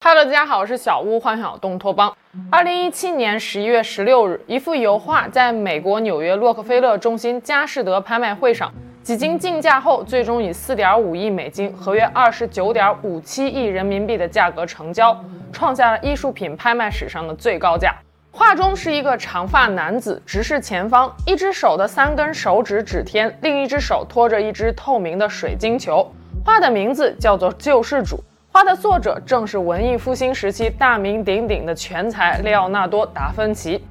[0.00, 2.16] 哈喽，大家好，我是小屋，欢迎来到东托邦。
[2.52, 8.72] 二零一七年十一月十六日，一幅油画在美国纽约洛克菲勒中心佳士得拍卖会上，
[9.02, 15.18] 几经竞价后，最终以四点五亿美金（合约二十九点五七亿人民币）的价格成交，
[15.52, 17.92] 创下了艺术品拍卖史上的最高价。
[18.30, 26.08] 画中是一个长发男子直视前方，一只手的三根手指指天，另一只手托着一只透明的水晶球。
[26.44, 28.16] 画的名字叫做《救世主》。
[28.58, 33.86] 画的作者正是文艺复兴时期大名鼎鼎的全才列奥纳多·达芬奇。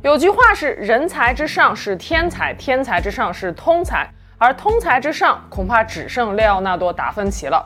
[0.00, 4.08] 有句话是：人才之上是天才，天才之上是通才，
[4.38, 7.62] 而通才之上恐怕只剩列奥纳多·达芬奇了。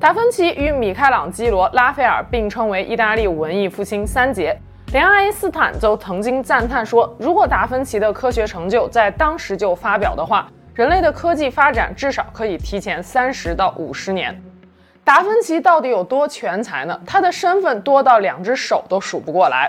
[0.00, 4.58] 达芬奇与米开朗基罗、拉斐尔并称为意大利文艺复兴三杰。
[4.92, 14.36] 连爱因斯坦都曾经赞叹说：“如果达芬奇的科学成就在当时就发表的话，人类的科技发展至少可以提前三十到五十年。”
[15.10, 17.00] 达芬奇到底有多全才呢？
[17.04, 19.68] 他的身份多到两只手都数不过来：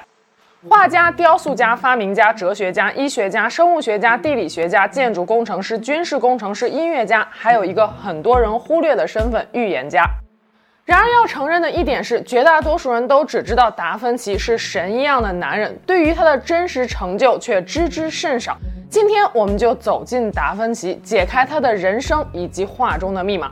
[0.70, 10.06] 画家、雕塑家、发明家、哲学家、医学家、生物学家、地理学家、建筑工程师、军事工程师、音乐家，还有一个很多人忽略的身份——预言家。
[10.86, 18.56] 然而，要承认的一点是，绝大多数人都只知道达芬奇是神一样的男人，对于他的真实成就却知之甚少。
[18.92, 23.52] 今天，我们就走进达芬奇，解开他的人生以及画中的密码。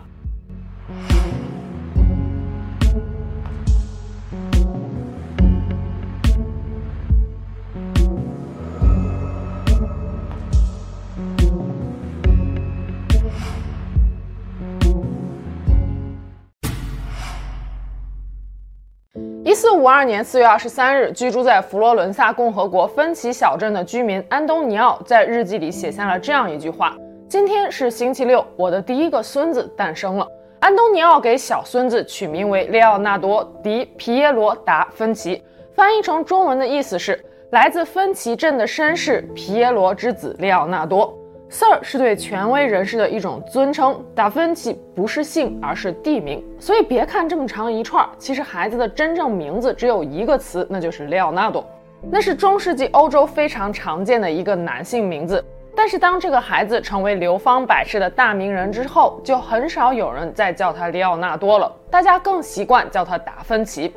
[19.79, 26.97] 五二年四月二十三日，居住在佛罗伦萨共和国芬奇小镇的居民安东尼奥在日记里写下了这样一句话
[27.29, 30.27] ：“今天是星期六，我的第一个孙子诞生了。”
[30.59, 35.41] 安东尼奥给小孙子取名为列奥纳多·迪皮耶罗·达芬奇，
[35.73, 41.17] 翻译成中文的意思是来自芬奇镇的绅士皮耶罗之子列奥纳多。
[41.51, 51.65] Sir 是对权威人士的一种尊称，达芬奇不是姓，而是地名，所以别看这么长一串，其实孩子的真正名字只有一个词，那就是列奥纳多，
[52.11, 55.43] 那是中世纪欧洲非常常见的一个男性名字。
[55.75, 63.91] 但是当这个孩子成为流芳百世的大名人之后，就很少有人再叫他列奥纳多了，大家更习惯叫他达芬奇。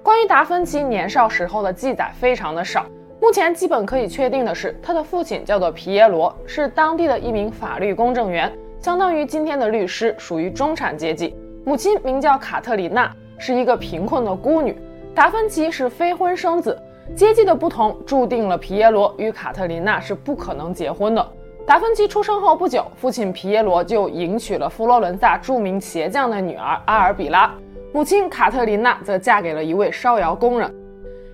[0.00, 2.86] 关于达芬奇年少时候的记载非常的少。
[3.24, 8.52] 目前基本可以确定的是，他的父亲叫做皮耶罗，是当地的一名法律公证员，
[8.82, 11.34] 相当于今天的律师，属于中产阶级。
[11.64, 14.76] 母亲名叫卡特琳娜，是一个贫困的孤女。
[15.14, 16.78] 达芬奇是非婚生子，
[17.16, 21.26] 阶级的不同注定了皮耶罗与卡特琳娜是不可能结婚的。
[21.66, 27.50] 达芬奇出生后不久，父亲皮耶罗就迎娶了佛罗伦萨著名鞋匠的女儿阿尔比拉，
[27.90, 30.70] 母亲卡特琳娜则嫁给了一位烧窑工人。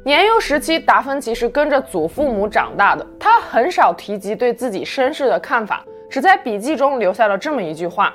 [0.03, 3.07] 年幼时期，达芬奇是跟着祖父母长大的。
[3.19, 8.15] 他很少提及对自己身世的看法，只在笔记中留下了这么一句话：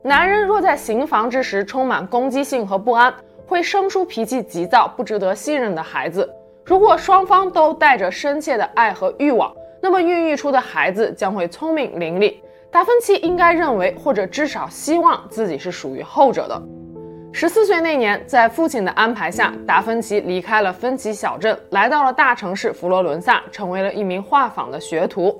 [0.00, 3.12] 男人若在行房之时充满攻击性和不安，
[3.46, 6.26] 会生出脾气急躁、不值得信任的孩子；
[6.64, 12.34] 如果双方都带着深切的爱和欲望，那么孕育出的孩子将会聪明伶俐。
[12.70, 16.62] 达芬奇应该认为，或者至少希望自己是属于后者的。
[17.32, 25.38] 十四岁那年，在父亲的安排下，达芬奇离开了芬奇小镇，来到了大城市佛罗伦萨，成为了一名画坊的学徒。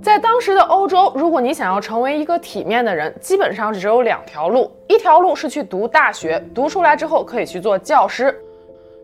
[0.00, 8.32] 在当时的欧洲，如果你想要成为一个体面的人，基本上只有两条路：一条路是去读大学，读出来之后可以去做教师；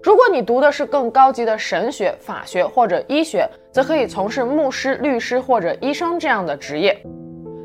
[0.02, 6.96] 如果你读的是更高级的神学、法学或者医学，则可以从事牧师、律师或者医生这样的职业。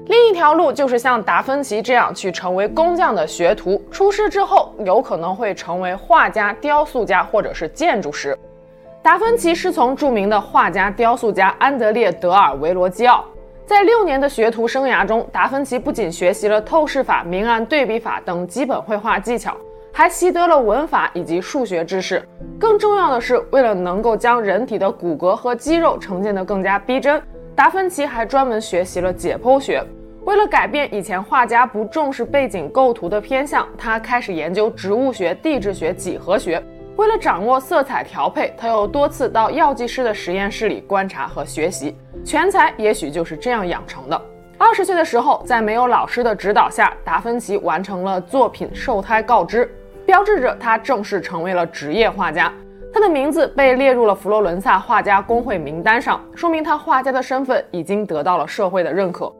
[0.07, 8.37] 另一条路就是像达芬奇这样去成为工匠的学徒，出师之后有可能会成为画家、雕塑家或者是建筑师。
[9.01, 13.23] 达芬奇师从著名的画家、雕塑家安德烈·德尔维罗基奥。
[13.65, 19.55] 在六年的学徒生涯中，达芬奇不仅学习了透视法、明暗对比法等基本绘画技巧，
[19.93, 22.21] 还习得了文法以及数学知识。
[22.59, 27.21] 更重要的是，为了能够将人体的骨骼和肌肉呈现得更加逼真。
[27.55, 29.83] 达芬奇还专门学习了解剖学。
[30.23, 36.63] 为了改变以前画家不重视背景构图的偏向，他开始研究植物学、地质学、几何学。
[36.95, 41.95] 为了掌握色彩调配，他又多次到药剂师的实验室里观察和学习。
[42.23, 44.21] 全才也许就是这样养成的。
[44.57, 49.65] 二十岁的时候，在没有老师的指导下，达芬奇完成了作品《受胎告知》，
[50.05, 52.53] 标志着他正式成为了职业画家。
[52.93, 59.33] 他的名字被列入了佛罗伦萨画家工会名单上，说明他画家的身份已经得到了社会的认可。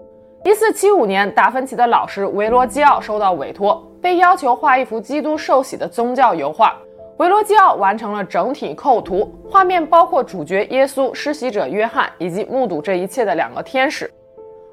[0.46, 6.76] 一四七五年，达芬奇的老师维罗基奥收到委托，被要求画一幅基督受洗的宗教油画。
[7.18, 14.10] 维罗基奥完成了整体构图，画面包括主角耶稣、施洗者约翰以及目睹这一切的两个天使。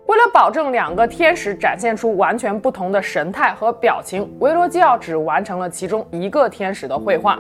[0.07, 7.39] 为了保证两个天使展现出完全不同的神态和表情，维罗基奥只完成了其中一个天使的绘画，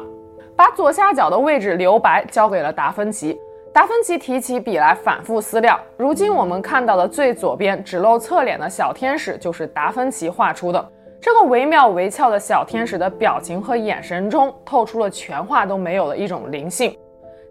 [0.58, 3.38] 把左下角的位置留白交给了达芬奇。
[3.72, 5.78] 达芬奇提起笔来反复思量。
[5.96, 10.88] 如今我们看到的最左边只露侧脸的小天使，就是达芬奇画出的。
[11.20, 16.93] 这个惟妙惟肖的小天使的表情和眼神中，透出了全画都没有的一种灵性。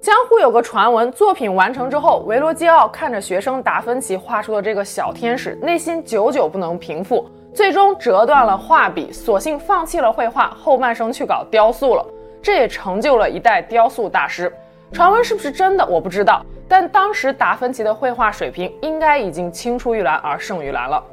[0.02, 12.06] 江湖有个传闻，作品完成之后，维罗基奥看着学生达芬奇画出的这个小天使，内心久久不能平复，最终折断了画笔，索性放弃了绘画，后半生去搞雕塑了。
[12.42, 14.52] 这也成就了一代雕塑大师。
[14.92, 16.46] 传闻是不是真的，我不知道。
[16.68, 21.04] 但当时达芬奇的绘画水平应该已经青出于蓝而胜于蓝了。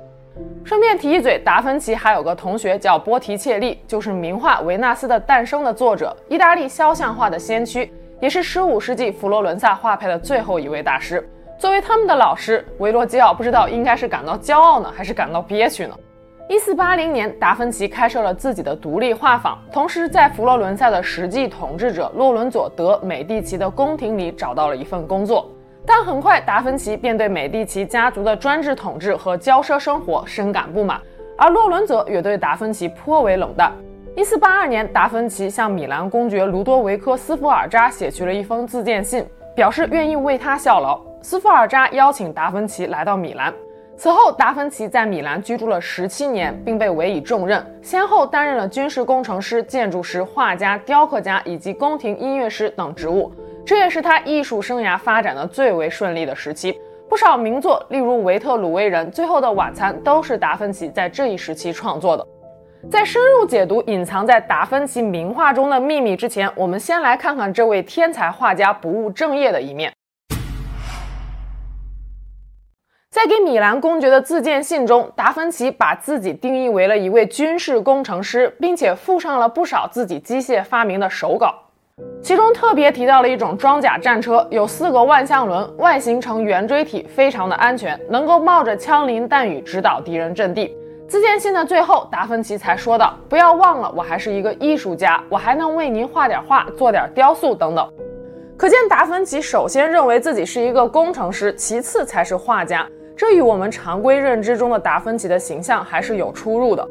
[0.64, 7.92] 顺便提一嘴，达芬奇还有个同学叫波提切利，就是名画《维纳斯的诞生》的作者，意大利肖像画的先驱。
[8.20, 11.28] 也是十五世纪佛罗伦萨画派的最后一位大师。
[11.58, 15.94] 作为他们的老师，维罗基奥不知道应该是感到骄傲呢，还是感到憋屈呢？
[16.46, 25.50] 一四八零年，达芬奇开设了自己的独立画坊，同时在佛罗伦萨的实际统治者洛伦佐·德·美第奇的宫廷里找到了一份工作。
[25.86, 31.00] 但很快，达芬奇便对美第奇家族的专制统治和骄奢生活深感不满，
[31.38, 33.72] 而洛伦佐也对达芬奇颇为冷淡。
[34.14, 39.26] 一四八二年，达芬奇向米兰公爵卢多维科·斯福尔扎写去了一封自荐信，
[39.56, 41.00] 表示愿意为他效劳。
[41.22, 43.52] 斯福尔扎邀请达芬奇来到米兰。
[43.96, 53.32] 此后，达芬奇在米兰居住了十七年，并被委以重任，先后担任了军事工程师、建筑师、画家、雕刻家以及宫廷音乐师等职务。
[53.64, 56.78] 这也是他艺术生涯发展的最为顺利的时期。
[57.08, 62.26] 不少名作，例如《维特鲁威人》《最后的晚餐》，都是达芬奇在这一时期创作的。
[62.90, 69.90] 在深入解读隐藏在达芬奇名画中的秘密之前，我们先来看看这位天才画家不务正业的一面。
[73.14, 81.54] 在给米兰公爵的自荐信中，达芬奇把自己定义为了一位军事工程师，并且附上了不少自己机械发明的手稿，
[82.20, 90.76] 其中特别提到了一种装甲战车，有四个万向轮，外形呈圆锥体，非常的安全，能够冒着枪林弹雨指导敌人阵地。
[91.06, 97.88] 自荐信的最后，达芬奇才说道：“不要忘了，我还是一个艺术家，我还能为您画点画，做点雕塑等等。”
[98.58, 102.84] 可见达芬奇首先认为自己是一个工程师，其次才是画家，
[103.16, 106.86] 这与我们常规认知中的达芬奇的形象还是有出入的。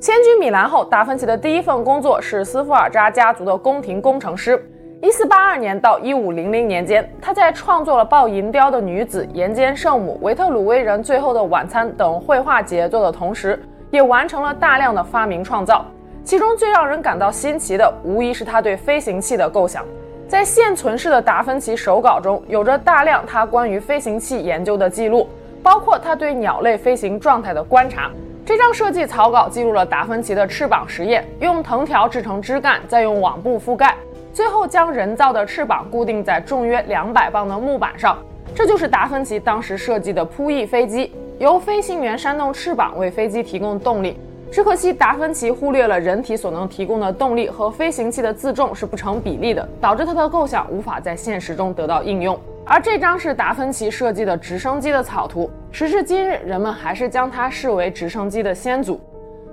[0.00, 4.60] 迁居米兰后，达芬奇的第一份工作是斯福尔扎家族的宫廷工程师。
[5.00, 13.60] 一四八二年到一五零零年间，他在创作了抱银雕的女子、岩间圣母、维特鲁威人、最后的晚餐等绘画杰作的同时，
[13.90, 15.84] 也完成了大量的发明创造。
[16.24, 19.84] 其中最让人感到新奇的，无疑是他对飞行器的构想。
[20.28, 25.28] 在现存世的达芬奇手稿中，有着大量他关于飞行器研究的记录，
[25.62, 28.10] 包括他对鸟类飞行状态的观察。
[28.44, 33.96] 这张设计草稿记录了达芬奇的翅膀实验：用藤条制成枝干，再用网布覆盖。
[34.32, 38.18] 最后将人造的翅膀固定在重约两百磅的木板上，
[38.54, 44.18] 这就是达芬奇当时设计的扑翼飞机，由飞行员扇动翅膀为飞机提供动力。
[44.50, 52.38] 只可惜达芬奇忽略了人体所能提供的动力和飞行器的自重是不成比例的，导致他的构想无法在现实中得到应用。
[52.64, 59.00] 而这张是达芬奇设计的直升机的草图，时至今日，人们还是将它视为直升机的先祖。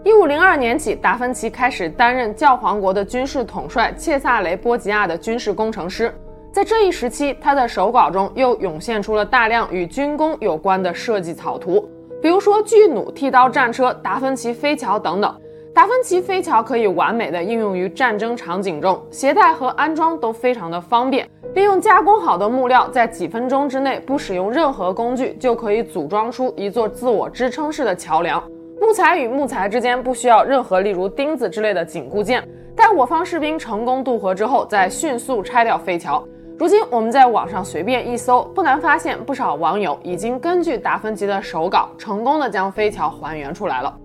[0.03, 6.13] 一五零二年起，达芬奇开始担任教皇国的军事统帅切萨雷·波吉亚的军事工程师。
[6.51, 11.89] 在这一时期，他的手稿中又涌现出了大量与军工有关的设计草图，
[12.21, 15.35] 比如说巨弩、剃刀战车、达芬奇飞桥等等。
[15.79, 21.25] 达芬奇飞桥可以完美的应用于战争场景中，携带和安装都非常的方便。
[21.55, 28.43] 利用加工好的木料，在几分钟之内，不使用任何工具，就可以组装出一座自我支撑式的桥梁。
[28.81, 32.45] 木材与木材之间不需要任何，例如钉子之类的紧固件。
[32.75, 36.21] 待我方士兵成功渡河之后，再迅速拆掉飞桥。
[36.57, 43.95] 如今我们在网上随便一搜，不难发现不少网友已经根据达芬奇的手稿，成功的将飞桥还原出来了。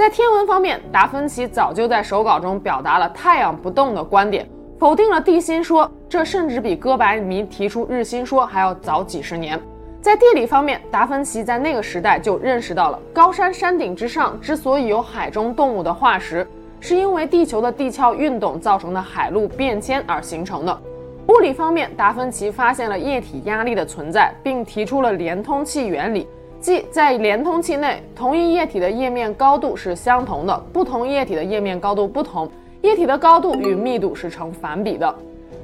[0.00, 9.60] 在天文方面，达芬奇早就在手稿中表达了太阳不动的观点，否定了地心说，这甚至比哥白尼提出日心说还要早几十年。
[10.00, 16.48] 在地理方面，达芬奇在那个时代就认识到了高山山顶之上之所以有海中动物的化石，
[16.80, 20.80] 是因为地球的地壳运动造成的海陆变迁而形成的。
[21.28, 26.26] 物理方面，达芬奇发现了液体压力的存在，并提出了连通器原理，
[26.60, 32.50] 即在连通器内，同一液体的液面高度是相同的，不同液体的液面高度不同，
[32.82, 35.12] 液体的高度与密度是成反比的。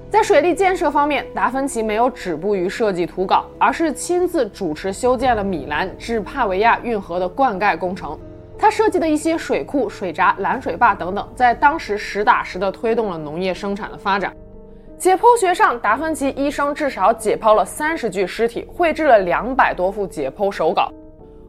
[0.08, 8.18] 在水利建设方面，达芬奇没有止步于设计图稿，而是亲自主持修建了米兰至帕维亚运河的灌溉工程。
[8.58, 14.34] 他设计的一些水库、水闸、拦水坝等等，在当时实打实地推动了农业生产的发展。
[14.98, 20.90] 解剖学上，达芬奇一生至少解剖了三十具尸体，绘制了两百多幅解剖手稿。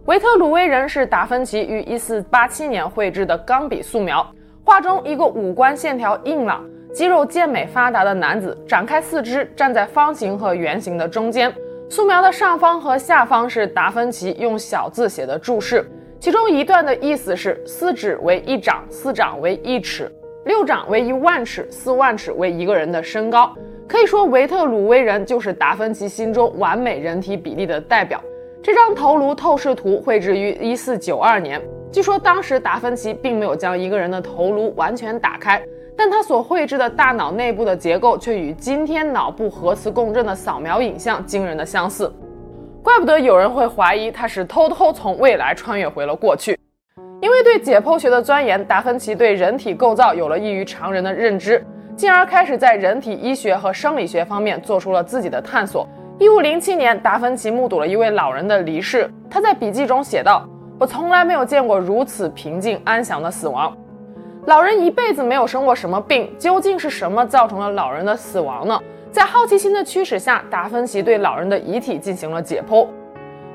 [0.05, 4.25] 维特鲁威人是达芬奇于一四八七年绘制的钢笔素描，
[4.65, 6.61] 画中一个五官线条硬朗、
[6.93, 11.53] 肌肉健美发达的男子，展开四肢站在方形和圆形的中间。
[11.89, 15.89] 素描的上方和下方是达芬奇用小字写的注释，
[16.19, 20.11] 其中一段的意思是：四指为一掌，四掌为一尺。
[20.47, 23.53] 六掌为一万尺，四万尺为一个人的身高。
[23.85, 28.21] 可以说，维特鲁威人就是达芬奇心中完美人体比例的代表。
[28.63, 31.61] 这张头颅透视图绘制于一四九二年，
[31.91, 35.61] 据说当时达芬奇并没有将一个人的头颅完全打开，
[35.97, 42.09] 但他所绘制的大脑内部的结构却与今天脑部核磁共振的扫描影像惊人的相似。
[42.81, 46.57] 怪不得有人会怀疑他是偷偷从未来穿越回了过去。
[47.27, 51.61] 因为对解剖学的钻研，达芬奇对人体构造有了异于常人的认知，
[51.93, 55.85] 进而开始在人体医学和生理学方面做出了自己的探索。
[56.19, 60.47] 一五零七年，达芬奇目睹了一位老人的离世，他在笔记中写道
[60.79, 63.75] ：“我从来没有见过如此平静安详的死亡。”
[64.47, 68.81] 老人一辈子没有生过什么病，究竟是什么造成了老人的死亡呢？
[69.11, 72.87] 在好奇心的驱使下，达芬奇对老人的遗体进行了解剖，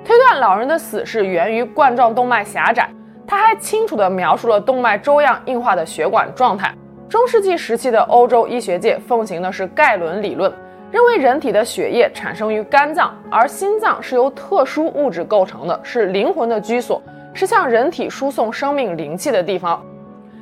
[0.05, 2.87] 推断老人的死是源于冠状动脉狭窄。
[3.27, 6.75] 他还清楚地描述了动脉粥样硬化的血管状态。
[7.09, 10.53] 中世纪时期的欧洲医学界奉行的是盖伦理论，
[10.91, 17.03] 认为人体的血液产生于肝脏，而心脏是由特殊物质构成的，是灵魂的居所，
[17.35, 19.83] 是向人体输送生命灵气的地方。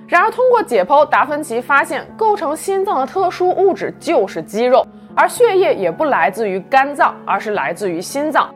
[0.06, 4.84] 然而，通过解剖，达芬奇发现构成心脏的特殊物质就是肌肉，
[5.14, 8.52] 而血液也不来自于肝脏，而是来自于心脏。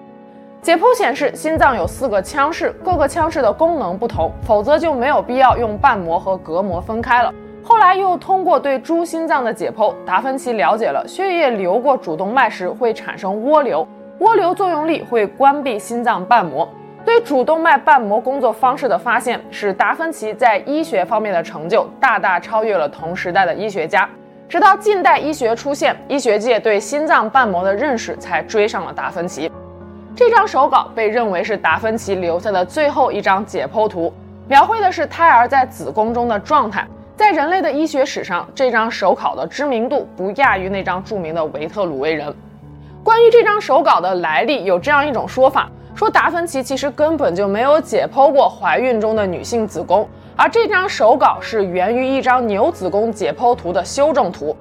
[0.64, 7.30] 解剖显示，心脏有四个腔室，各个腔室的功能不同，否则就没有必要用瓣膜和隔膜分开了。
[7.62, 13.86] 后来又通过对猪心脏的解剖，达芬奇了解了血液流过主动脉时会产生涡流，
[14.20, 16.66] 涡流作用力会关闭心脏瓣膜。
[17.04, 24.08] 对主动脉瓣膜工作方式的发现，使达芬奇在医学方面的成就大大超越了同时代的医学家。
[24.48, 29.52] 直到近代医学出现，医学界对心脏瓣膜的认识才追上了达芬奇。
[30.16, 34.12] 这张手稿被认为是达芬奇留下的最后一张解剖图，
[34.46, 36.86] 描绘的是胎儿在子宫中的状态。
[37.16, 42.32] 在人类的医学史上，这张手稿的知名度不亚于那张著名的维特鲁威人。
[43.02, 54.56] 关于这张手稿的来历，有这样一种说法：说达芬奇其实根本就没有解剖过怀孕中的女性子宫，而这张手稿是源于一张牛子宫解剖图的修正图，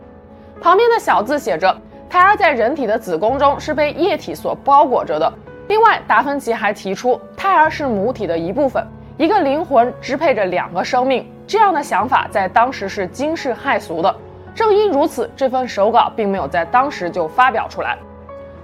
[0.59, 1.77] 旁边的小字写着。
[2.13, 5.33] 胎儿在人体的子宫中是被液体所包裹着的。
[5.67, 8.85] 另外，达芬奇还提出，胎儿是母体的一部分，
[9.17, 11.27] 一个灵魂支配着两个生命。
[11.47, 14.15] 这样的想法在当时是惊世骇俗的。
[14.53, 17.97] 正因如此，这份手稿并没有在当时就发表出来。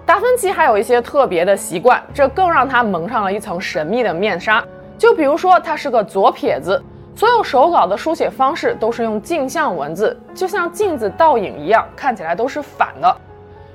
[0.05, 4.63] 达芬奇还有一些特别的习惯，这更让他蒙上了一层神秘的面纱。
[4.95, 6.79] 就比如说，他是个左撇子。
[7.15, 13.17] 所有手稿的书写方式都是用镜像文字，就像镜子倒影一样，看起来都是反的。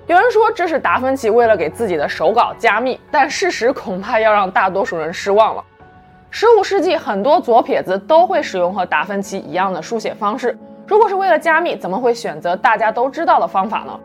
[0.06, 5.64] 有人说这是达芬奇为了给自己的手稿加密，但事实恐怕要让大多数人失望了。
[6.28, 10.56] 十五世纪很多左撇子都会使用和达芬奇一样的书写方式，
[10.86, 13.98] 如果是为了加密，怎么会选择大家都知道的方法呢？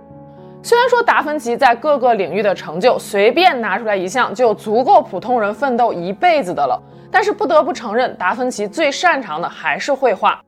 [0.64, 10.42] 虽然说达芬奇在各个领域的成就，随便拿出来一项就足够普通人奋斗一辈子的了，但是不得不承认，达芬奇最擅长的还是绘画。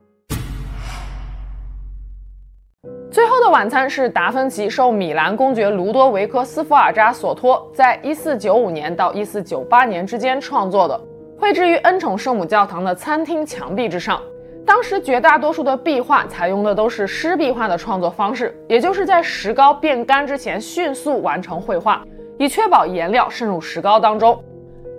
[3.12, 10.98] 最后的晚餐是达芬奇受米兰公爵卢多维科斯福尔扎所托，在一四九五年到一四九八年之间创作的，
[11.38, 14.22] 绘制于恩宠圣母教堂的餐厅墙壁之上。
[14.66, 22.02] 当时绝大多数的壁画采用的都是湿壁画的创作方式，也就是在石膏变干之前迅速完成绘画，
[22.38, 24.42] 以确保颜料渗入石膏当中。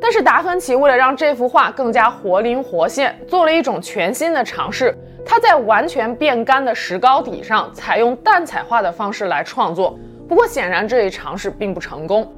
[0.02, 4.92] 但是达芬奇为了让这幅画更加活灵活现，做了一种全新的尝试。
[5.24, 9.96] 他在完全变干的石膏底上采用淡彩画的方式来创作，
[10.28, 12.28] 不过显然这一尝试并不成功。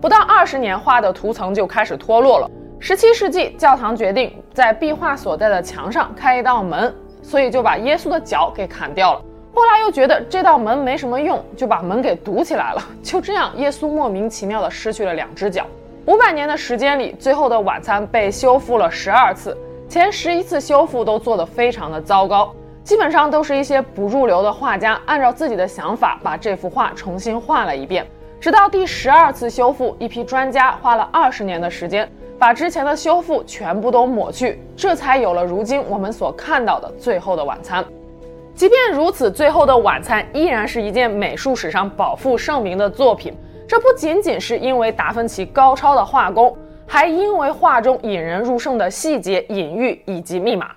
[0.00, 2.50] 不到二十年，画的涂层就开始脱落了。
[2.80, 9.20] 十七世纪，教堂决定在壁画所在的墙上开一道门，所以就把耶稣的脚给砍掉了。
[9.54, 12.82] 后来又觉得这道门没什么用，就把门给堵起来了。
[13.02, 15.66] 就这样，耶稣莫名其妙地失去了两只脚。
[16.06, 19.56] 五百年的时间里，最后的晚餐被修复了十二次。
[19.88, 28.06] 前十一次修复都做得非常的糟糕，基本上都是一些不入流的画家按照自己的想法把这幅画重新画了一遍。
[28.38, 32.06] 直到第十二次修复，一批专家花了二十年的时间，
[32.38, 37.82] 把之前的修复全部都抹去，这才有了如今我们所看到的《最后的晚餐》。
[38.54, 43.34] 即便如此，《最后的晚餐》依然是一件美术史上饱负盛名的作品。
[43.74, 50.70] 这不仅仅是因为达芬奇高超的画工，还因为画中引人入胜的细节、隐喻以及密码。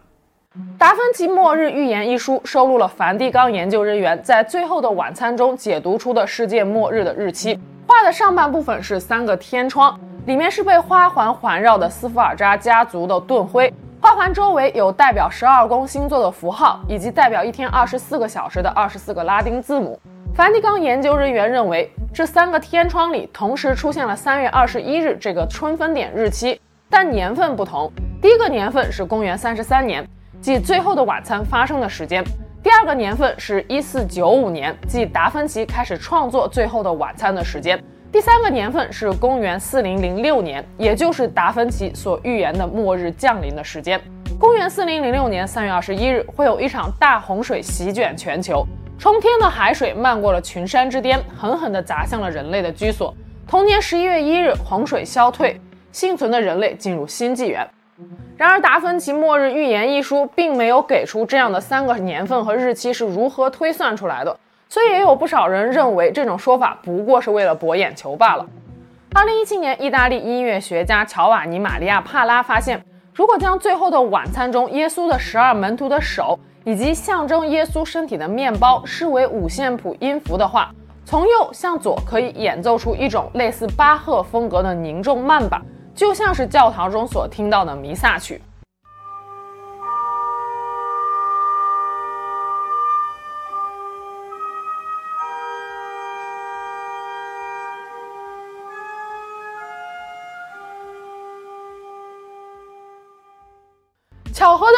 [0.80, 7.60] 达芬奇《末日预言》一书收录了梵蒂冈研究人员在《最后的晚餐》中解读出的世界末日的日期。
[7.88, 13.72] 画的上半部分是三个天窗，里面是被花环环绕的斯福尔扎家族的盾徽。
[14.02, 20.00] 花环周围有代表十二宫星座的符号，以及代表一天二十四个小时的二十四个拉丁字母。
[20.34, 27.92] 梵蒂冈研究人员认为，这三个天窗里同时出现了三月二十一日这个春分点日期，但年份不同。
[28.22, 30.08] 第一个年份是公元三十三年。
[30.40, 32.24] 即《最后的晚餐》发生的时间，
[32.62, 37.76] 第二个年份是一四九五年，即达芬奇开始创作《最后的晚餐》的时间；
[38.12, 44.00] 第三个年份是公元四零零六年，也就是达芬奇所预言的末日降临的时间。
[44.40, 48.64] 公元四零零六年三月二十一日，会有一场大洪水席卷全球，
[49.00, 53.14] 冲天的海水漫过了群山之巅，狠狠地砸向了人类的居所。
[53.48, 55.62] 同年十一月一日，洪水消退，
[55.92, 57.68] 幸存的人类进入新纪元。
[58.36, 64.36] 然而，达芬奇《末日预言》一书并没有给出这样的三个年份和日期是如何推算出来的，
[64.68, 68.44] 所以也有不少人认为这种说法不过是为了博眼球罢了。
[69.14, 80.70] 二零一七年，意大利音乐学家乔瓦尼·玛利亚·帕拉发现，如果将《最后的晚餐》中耶稣的十二门徒的手以及象征耶稣身体的面包视为五线谱音符的话，
[81.06, 85.62] 从右向左可以演奏出一种类似巴赫风格的凝重慢板。
[85.96, 88.42] 就像是教堂中所听到的弥撒曲。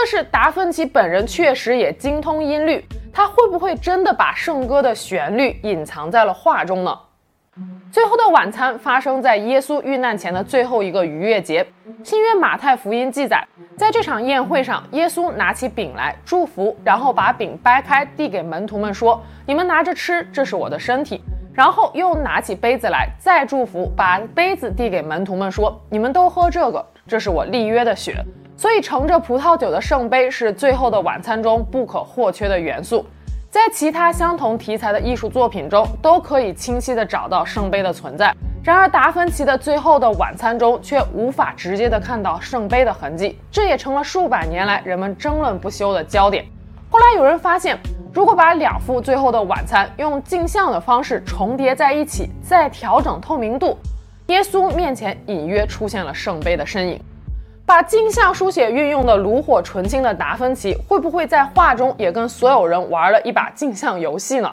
[0.09, 6.99] 是，达芬奇本人确实也精通音律，他会不会真的把圣歌的旋律隐藏在了画中呢？
[7.91, 11.63] 最后的晚餐发生在耶稣遇难前的最后一个逾越节。
[12.03, 21.21] 新约马太福音记载，在这场宴会上，耶稣拿起饼来祝福，然后把饼掰开递给门徒们说：“你们拿着吃，这是我的身体。”
[21.53, 28.15] 然后又拿起杯子来再祝福，把杯子递给门徒们说：“你们都喝这个，这是我立约的血。”
[28.59, 33.05] 所以盛着葡萄酒的圣杯是最后的晚餐中不可或缺的元素。
[33.49, 38.35] 在其他相同题材的艺术作品中，都可以清晰地找到圣杯的存在。
[38.61, 46.45] 然而，达芬奇的《最后的晚餐》中却无法直接地看到圣杯的痕迹，这也成了数百年来人们争论不休的焦点。
[46.89, 47.79] 后来有人发现，
[48.13, 53.77] 如果把两幅《最后的晚餐》用镜像的方式重叠在一起，再调整透明度，
[54.27, 56.99] 耶稣面前隐约出现了圣杯的身影。
[57.69, 64.51] 把镜像书写运用的炉火纯青的达芬奇，会不会在画中也跟所有人玩了一把镜像游戏呢？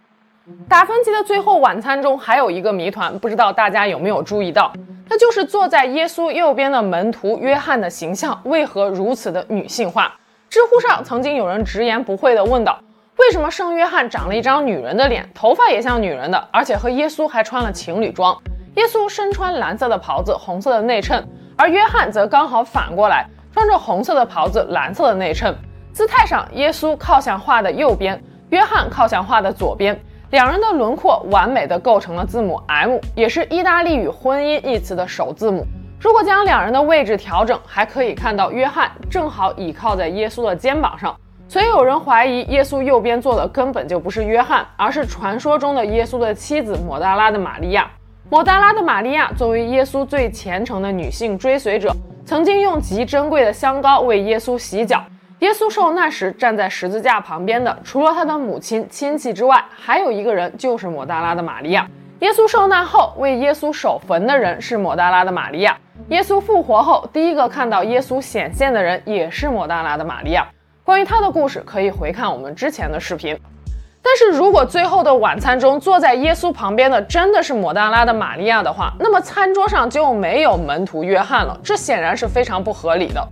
[0.69, 4.71] 达芬奇的《最后晚餐》中还有一个谜团，不知道大家有没有注意到？
[5.09, 10.15] 那就是坐在耶稣右边的门徒约翰的形象为何如此的女性化？
[10.51, 12.79] 知乎上曾经有人直言不讳地问道：
[13.17, 18.37] 为什么圣约翰长了一张女人的脸，头发也像女人的，而且和耶稣还穿了情侣装？
[18.75, 21.27] 耶稣身穿蓝色的袍子，红色的内衬。
[21.57, 25.57] 而约翰则刚好反过来，穿着红色的袍子，蓝色的内衬。
[25.91, 29.99] 姿态上，耶稣靠向画的右边，约翰靠向画的左边，
[30.31, 35.65] 两人的轮廓完美的构成了字母 M，也是意大利语“婚姻”一词的首字母。
[35.99, 41.17] 如果将两人的位置调整，还可以看到约翰正好倚靠在耶稣的肩膀上。
[41.49, 47.91] 所以有人怀疑，耶稣右边坐的根本就不是约翰，而是传说中的耶稣的妻子抹大拉的玛利亚。
[48.29, 55.01] 抹大拉的玛利亚作为耶稣最虔诚的女性追随者，曾经用极珍贵的香膏为耶稣洗脚。
[55.39, 61.89] 耶稣受难时站在十字架旁边的，除了他的母亲亲戚之外，还有一个人，就是抹大拉的玛利亚。
[62.19, 65.79] 耶稣受难后为耶稣守坟的人是抹大拉的玛利亚。
[66.09, 70.45] 耶稣复活后，第一个看到耶稣显现的人也是抹大拉的玛利亚。
[70.83, 73.39] 关于他的故事，可以回看我们之前的视频。
[74.07, 83.29] 但是如果最后的晚餐中坐在耶稣旁边的真的是抹大拉的玛利亚的话，那么餐桌上就没有门徒约翰了，这显然是非常不合理的。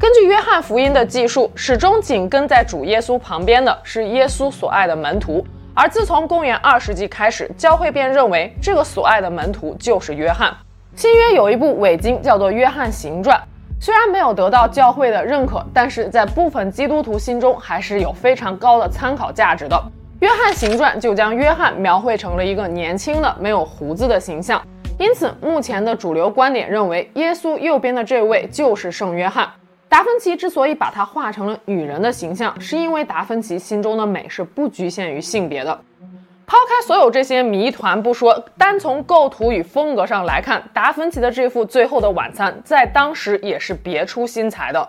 [0.00, 10.52] 根据约翰福音的记述，始终紧跟在主耶稣旁边的是耶稣所爱的门徒，而自从公元二世纪开始，教会便认为这个所爱的门徒就是约翰。
[10.96, 13.38] 新约有一部伪经叫做《约翰行传》，
[13.80, 19.76] 虽然没有得到教会的认可，但是在部分基督徒心中还是有非常高的参考价值的。
[20.20, 24.62] 《约翰行传》就将约翰描绘成了一个年轻的、没有胡子的形象，
[24.98, 29.50] 因此目前的主流观点认为，耶稣右边的这位就是圣约翰。
[29.88, 35.80] 达芬奇之所以把他画成了女人的形象，是因为达芬奇心中的美是不局限于性别的。
[36.46, 44.86] 抛开所有这些谜团不说，单从构图与风格上来看，达芬奇的这幅《最后的晚餐》在当时也是别出心裁的。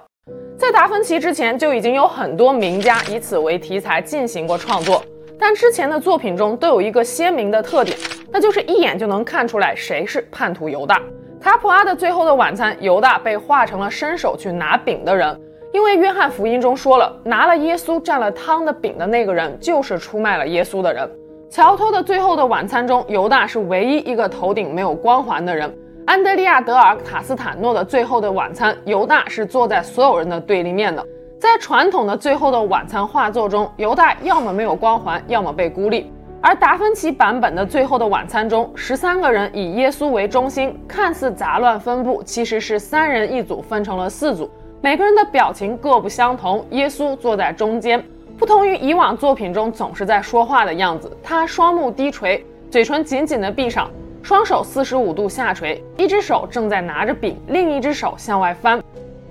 [0.58, 5.04] 在达芬奇之前，就已经有很多名家以此为题材进行过创作，
[5.42, 7.98] 但之前的作品中都有一个鲜明的特点，
[8.32, 11.02] 那就是一眼就能看出来谁是叛徒犹大。
[11.42, 15.36] 卡普拉的最后的晚餐，犹大被画成了伸手去拿饼的人，
[15.74, 21.10] 因为约翰福音中说了，拿了耶稣蘸了汤的饼的那个人就是出卖了耶稣的人。
[21.50, 25.76] 乔托的最后的晚餐中，犹大是唯一一个头顶没有光环的人。
[26.06, 31.04] 安德利亚德尔卡斯坦诺的最后的晚餐，犹大是坐在所有人的对立面的。
[31.42, 36.14] 在传统的最后的晚餐画作中，犹大要么没有光环，要么被孤立。
[36.40, 44.48] 而达芬奇版本的《最后的晚餐》中，十三个人以耶稣为中心，看似杂乱分布，其实是三人一组，分成了四组，
[44.82, 46.64] 每个人的表情各不相同。
[46.70, 48.04] 耶稣坐在中间，
[48.38, 53.90] 不同于以往作品中总是在说话的样子，他双目低垂，嘴唇紧紧地闭上，
[54.22, 58.80] 双手四十五度下垂，一只手正在拿着饼，另一只手向外翻，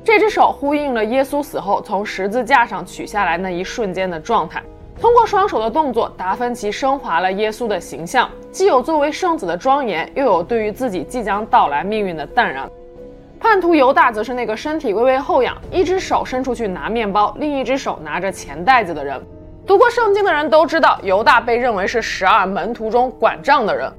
[0.02, 4.62] 这只手呼应了耶稣死后从十字架上取下来那一瞬间的状态。
[4.98, 12.68] 通过双手的动作，达芬奇升华了耶稣的形象，既有作为圣子的庄严，又有对于自己即将到来命运的淡然。
[13.38, 19.18] 叛徒犹大则是那个身体微微后仰，一只手伸出去拿面包，另一只手拿着钱袋子的人。
[19.66, 23.90] 读过圣经的人都知道，犹大被认为是十二门徒中管账的人。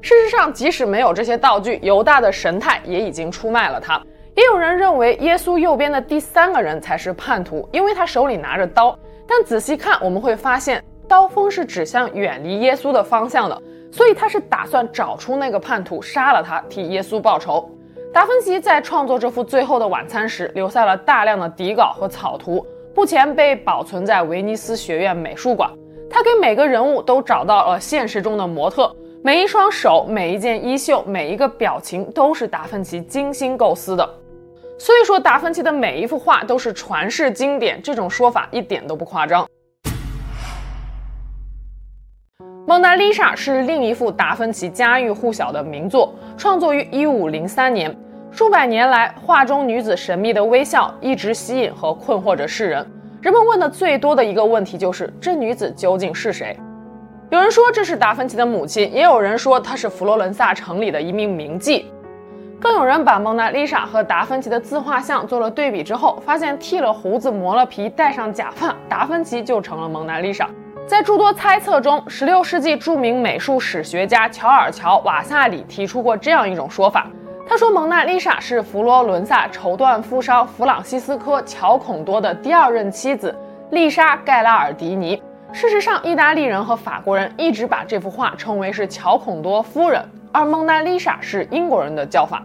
[0.00, 4.00] 事实上，即使没有这些道具，犹大的神态也已经出卖了他。
[4.40, 8.98] 也有人认为，耶稣右边的第三个人才是叛徒，因为他手里拿着刀。
[9.28, 17.70] 但仔细看，我们会发现刀锋是指向远离耶稣的方向的，所以他是打算找出那个叛徒，杀了他，替耶稣报仇。
[18.14, 25.70] 达芬奇在创作这幅《最后的晚餐》时，留下了大量的底稿和草图，目前被保存在威尼斯学院美术馆。
[26.08, 28.90] 他给每个人物都找到了现实中的模特，
[29.22, 34.14] 每一双手、每一件衣袖、每一个表情，都是达芬奇精心构思的。
[34.80, 39.46] 所以说，达芬奇的每一幅画都是传世经典，这种说法一点都不夸张。
[42.66, 47.94] 蒙娜丽莎是另一幅达芬奇家喻户晓的名作，创作于一五零三年。
[48.30, 52.86] 数百年来，画中女子神秘的微笑一直吸引和困惑着世人。
[53.20, 56.58] 人们问的最多的一个问题就是：这女子究竟是谁？
[57.28, 61.84] 有人说这是达芬奇的母亲，也有人说她是佛罗伦萨城里的一名名妓。
[62.60, 70.46] 更有人把蒙娜丽莎和达芬奇的自画像做了对比之后，发现剃了胡子、磨了皮、戴上假发，达芬奇就成了蒙娜丽莎。
[70.86, 77.06] 在诸多猜测中，16世纪著名美术史学家乔尔乔·瓦萨里提出过这样一种说法：
[77.48, 83.34] 他说，蒙娜丽莎是佛罗伦萨绸缎富商弗朗西斯科·乔孔多的第二任妻子
[83.70, 85.20] 丽莎·盖拉尔迪尼。
[85.50, 90.04] 事实上，意大利人和法国人一直把这幅画称为是乔孔多夫人。
[90.32, 92.42] 而蒙娜丽莎是英国人的叫法。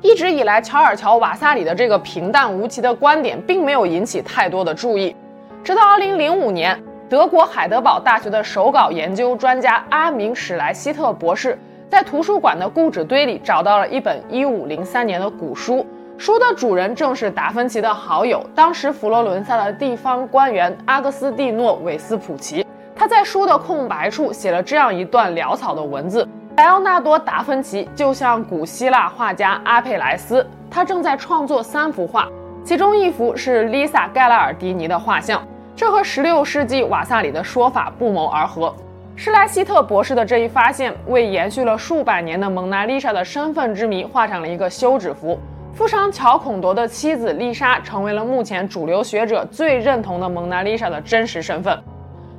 [0.00, 5.14] 一直以来，乔尔乔·瓦萨里的这个平淡无奇的观点并没有引起太多的注意。
[5.62, 11.56] 直到2005年，德国海德堡大学的手稿研究专家阿明·史莱希特博士
[11.88, 15.86] 在图书馆的故纸堆里找到了一本1503年的古书，
[16.18, 22.66] 书的主人正是达芬奇的好友，当时佛罗伦萨的地方官员阿格斯蒂诺·韦斯普奇。
[22.96, 26.26] 他在书的空白处写了这样一段潦草的文字。
[26.62, 32.28] 莱昂纳多·达芬奇就像古希腊画家阿佩莱斯，他正在创作三幅画，
[32.64, 35.44] 其中一幅是丽莎·盖拉尔迪尼的画像。
[35.74, 38.72] 这和16世纪瓦萨里的说法不谋而合。
[39.16, 45.36] 施莱希特博士的这一发现，为延续了数百年的蒙娜丽莎的身份之谜画上了一个休止符。
[45.74, 51.76] 富商乔孔多的妻子丽莎成为了目前主流学者最认同的蒙娜丽莎的真实身份。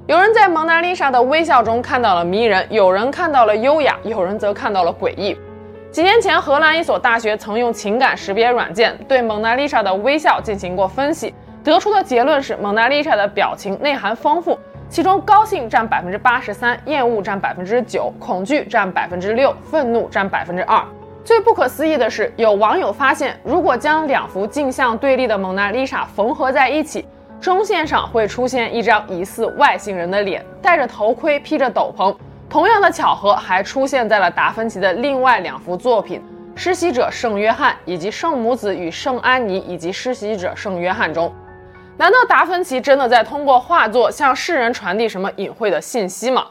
[0.06, 5.38] 有人在蒙娜丽莎的微笑中看到了迷人，有人看到了优雅，有人则看到了诡异。
[5.92, 20.84] 几年前，荷兰一所大学曾用情感识别软件对蒙娜丽莎的微笑进行过分析，得出的结论是蒙娜丽莎的表情内涵丰富，其中高兴占百分之八十三，厌恶占百分之九，恐惧占百分之六，愤怒占百分之二。
[21.24, 27.06] 最不可思议的是，有网友发现，如果将两幅镜像对立的蒙娜丽莎缝合在一起。
[27.43, 32.15] 中线上会出现一张疑似外星人的脸，戴着头盔，披着斗篷。
[32.49, 36.21] 同样的巧合还出现在了达芬奇的另外两幅作品，
[36.56, 41.34] 施洗者圣约翰以及圣母子与圣安妮以及施洗者圣约翰中。
[41.97, 46.45] 难道达芬奇真的在通过画作向世人传递什么隐晦的信息吗？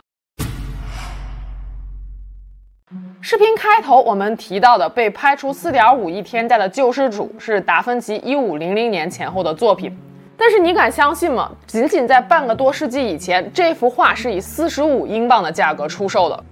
[3.23, 9.97] 视频开头我们提到的被拍出四点五亿天价的救世主是达芬奇一五零零年前后的作品，
[10.37, 11.51] 但是你敢相信吗？
[11.67, 16.45] 仅仅在半个多世纪以前，这幅画是以四十五英镑的价格出售的。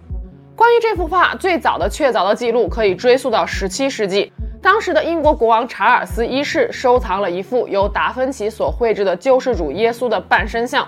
[0.54, 4.32] 关于这幅画最早的确凿的记录可以追溯到十七世纪。
[4.62, 10.86] 当时的英国国王查尔斯一世收藏了一幅由达芬奇所绘制的救世主耶稣的半身像。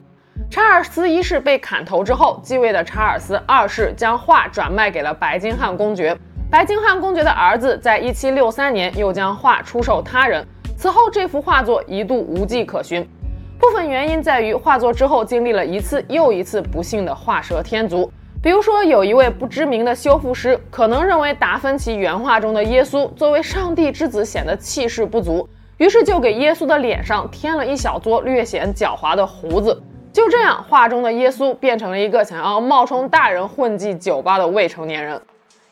[0.50, 6.14] 查尔斯一世被砍头之后，继位的查尔斯二世将画转卖给了白金汉公爵。
[6.50, 10.46] 白金汉公爵的儿子在一七六三年又将画出售他人。
[10.82, 13.08] 此后，这幅画作一度无迹可寻。
[13.56, 18.10] 部分原因在于画作之后经历了一次又一次不幸的画蛇添足。
[18.42, 29.80] 比如说，有一位不知名的修复师可能认为达芬奇原画中的耶稣作为上帝之子显得气势不足，于是就给耶稣的脸上添了一小撮略显狡猾的胡子。
[30.12, 35.22] 就这样，画中的耶稣变成了一个想要冒充大人混迹酒吧的未成年人。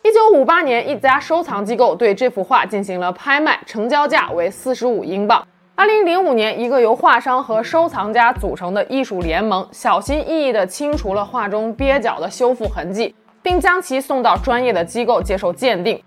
[0.02, 5.46] 一九五八年，一家收藏机构对这幅画进行了拍卖，成交价为四十五英镑。
[5.74, 16.02] 二零零五年，一个由画商和收藏家组成的艺术联盟，小心翼翼地清除了画中蹩脚的修复痕迹，并将其送到专业的机构接受鉴定。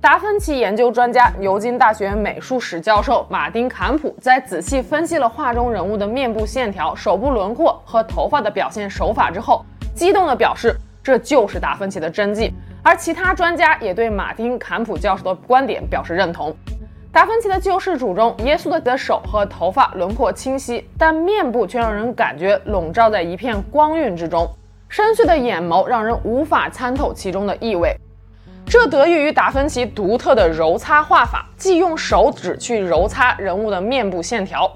[0.00, 12.52] 达芬奇研究专家、牛津大学美术史教授马丁·坎普在仔细分析了画中人物的面部线条、手部轮廓和头发的表现手法之后，激动地表示：“这就是达芬奇的真迹。”
[12.86, 16.54] 而其他专家也对马丁·坎普教授的观点表示认同。
[17.10, 24.48] 达芬奇的救世主中，耶稣的手和头发轮廓清晰，但面部却让人感觉笼罩在一片光晕之中。
[24.88, 27.92] 深邃的眼眸让人无法参透其中的意味。
[28.64, 34.70] 这得益于达芬奇独特的揉擦画法，即用手指去揉擦人物的面部线条，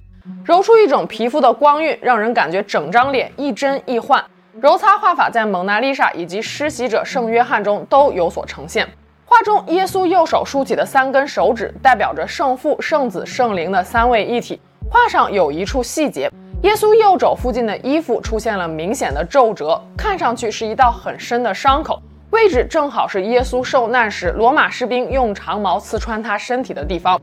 [0.45, 4.25] 揉出一种皮肤的光晕，让人感觉整张脸一真一幻。
[4.59, 8.89] 揉擦画法在蒙娜丽莎以及施洗者圣约翰中都有所呈现。
[9.25, 14.61] 画中耶稣右手竖起的三根手指，代表着圣父、圣子、圣灵的三位一体。
[14.91, 16.29] 画上有一处细节，
[16.65, 27.21] 耶稣右肘附近的衣服出现了明显的皱褶，看上去是一道很深的伤口，位置正好是耶稣受难时罗马士兵用长矛刺穿他身体的地方。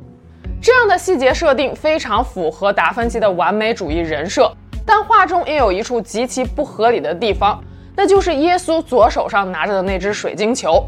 [0.61, 4.49] 这样的细节设定非常符合达芬奇的完美主义人设，
[4.87, 7.61] 但画中也有一处极其不合理的地方，
[7.93, 10.81] 那就是耶稣左手上拿着的那只水晶球。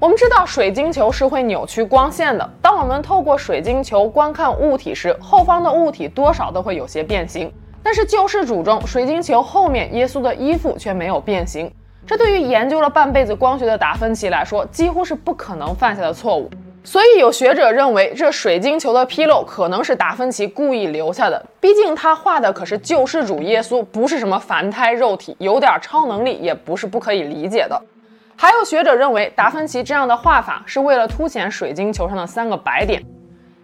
[0.00, 2.50] 我们知道水晶球是会扭曲光线的。
[2.62, 7.52] 当我们透过水晶球观看物体时，后方的物体多少都会有些变形。
[7.82, 11.70] 但是救世主中，水晶球后面耶稣的衣服却没有变形。
[12.06, 16.50] 这对于研究了半辈子光学的达芬奇来说，几乎是不可能犯下的错误。
[16.84, 21.40] 所以有学者认为，这水晶球的纰漏可能是达芬奇故意留下的。
[21.60, 27.80] 毕竟他画的可是救世主耶稣，不是什么凡胎肉体，有点超能力也不是不可以理解的。
[28.36, 33.00] 还有学者认为，达芬奇这样的画法是为了凸显水晶球上的三个白点。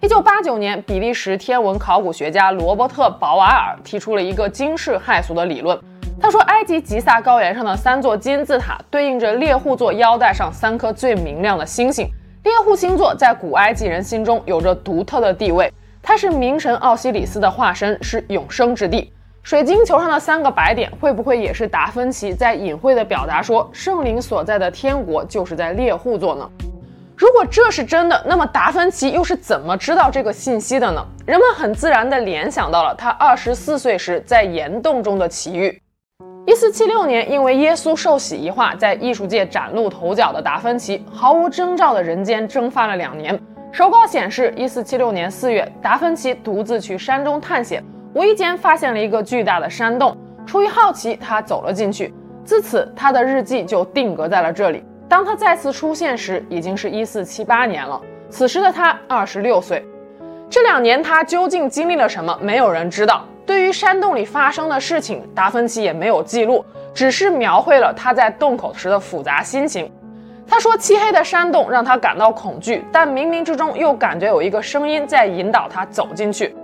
[0.00, 5.76] 一九八九年，比利时天文考古学家罗伯特·鲍瓦尔提出了一个惊世骇俗的理论。
[6.20, 12.08] 他说，埃及吉萨高原上的三座金字塔对应着猎户座腰带上三颗最明亮的星星。
[12.44, 19.12] 猎户星座在古埃及人心中有着独特的地位，它是冥神奥西里斯的化身，是永生之地。
[19.42, 26.48] 水晶球上的三个白点，会不会也是达芬奇在隐晦地表达说，圣灵所在的天国就是在猎户座呢？
[27.16, 31.04] 如果这是真的，那么达芬奇又是怎么知道这个信息的呢？
[31.26, 35.80] 人们很自然地联想到了他二十四岁时在岩洞中的奇遇。
[36.48, 43.38] 一四七六年，因为耶稣受洗一画在艺术界崭露头角的达芬奇，毫无征兆的人间蒸发了两年。
[43.70, 47.84] 手稿显示，一四七六年四月，达芬奇独自去山中探险。
[48.14, 52.14] 无意间发现了一个巨大的山洞，出于好奇，他走了进去。
[52.46, 54.82] 自此，他的日记就定格在了这里。
[55.06, 58.00] 当他再次出现时，已经是一四七八年了。
[58.30, 59.86] 此时的他二十六岁。
[60.48, 62.34] 这两年他究竟经历了什么？
[62.40, 63.26] 没有人知道。
[63.48, 69.90] 对于山洞里发生的事情，达芬奇也没有记录，只是描绘了他在洞口时的复杂心情。
[70.46, 76.54] 他说，漆黑的山洞让他感到恐惧，但冥冥之中又感觉有一个声音在引导他走进去。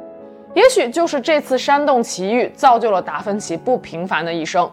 [0.53, 4.71] 也许就是这次山洞奇遇造就了达芬奇不平凡的一生。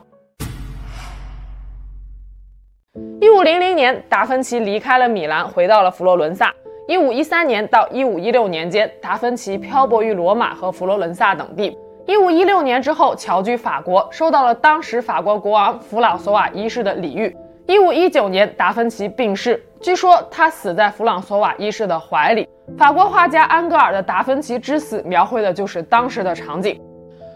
[3.21, 6.54] 一五零零年，达芬奇离开了米兰，回到了佛罗伦萨。
[6.89, 11.78] 一五一三年到一五一六年间，达芬奇漂泊于罗马和佛罗伦萨等地。
[12.08, 17.36] 一五一六年之后，侨居法国，受到了当时法国国王弗朗索瓦一世的礼遇。
[17.68, 22.48] 一五一九年，达芬奇病逝，据说他死在弗朗索瓦一世的怀里。
[22.78, 26.82] 法国画家安格尔的《达芬奇之死》描绘的就是当时的场景。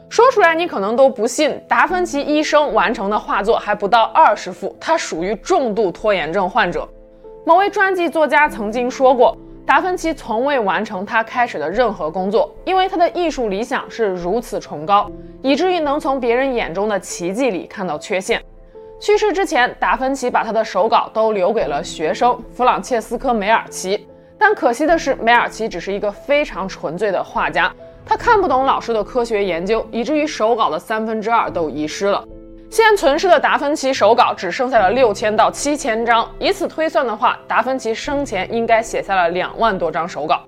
[0.10, 6.88] 说出来你可能都不信，达芬奇一生完成的画作还不到二十幅，他属于重度拖延症患者。
[7.46, 15.10] 某位传记作家曾经说过，达芬奇从未完成他开始的任何工作，因为他的艺术理想是如此崇高，
[15.42, 18.40] 以至于能从别人眼中的奇迹里看到缺陷。
[19.00, 27.74] 去世之前，达芬奇把他的手稿都留给了学生弗朗切斯科·梅尔奇，但可惜的是，梅尔奇只是一个非常纯粹的画家。
[28.06, 32.24] 他看不懂老师的科学研究，以至于手稿的三分之二都遗失了。
[32.70, 40.42] 现存世的达芬奇手稿只剩下了六千到七千张，以此推算的话，达芬奇生前应该写下了两万多张手稿。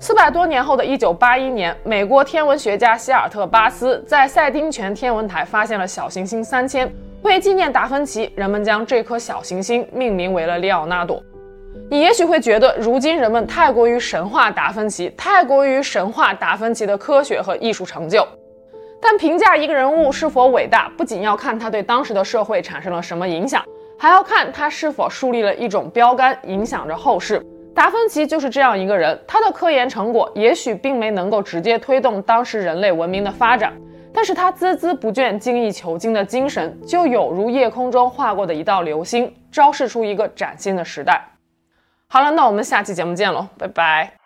[0.00, 11.22] 四百多年后的一九八一年，美国天文学家希尔特巴斯在赛丁泉天文台发现了小行星三千，为纪念达芬奇，人们将这颗小行星命名为了利奥纳多。
[11.90, 18.26] 你也许会觉得，如今人们太过于神话达芬奇，太过于神话达芬奇的科学和艺术成就。
[19.06, 23.62] 但评价一个人物是否伟大，不仅要看他对当时的社会产生了什么影响，
[23.98, 27.44] 还要看他是否树立了一种标杆，影响着后世。
[27.74, 33.74] 达芬奇就是这样一个人，他的科研成果也许并没能够直接推动当时人类文明的发展，
[34.10, 41.22] 但是他孜孜不倦、精益求精的精神，就有如夜空中划过的一道流星，昭示出一个崭新的时代。
[42.08, 44.23] 好了，那我们下期节目见喽，拜拜。